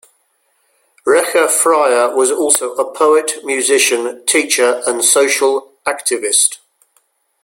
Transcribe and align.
Recha 1.05 1.45
Freier 1.47 2.15
was 2.15 2.31
also 2.31 2.73
a 2.73 2.91
poet, 2.91 3.33
musician, 3.45 4.25
teacher 4.25 4.81
and 4.87 5.03
social 5.05 5.73
activist. 5.85 6.57